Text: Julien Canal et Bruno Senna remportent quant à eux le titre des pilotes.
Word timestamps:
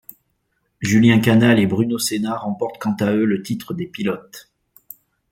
Julien 0.79 1.19
Canal 1.19 1.59
et 1.59 1.67
Bruno 1.67 1.99
Senna 1.99 2.35
remportent 2.35 2.81
quant 2.81 2.95
à 3.01 3.11
eux 3.11 3.23
le 3.25 3.43
titre 3.43 3.75
des 3.75 3.85
pilotes. 3.85 4.51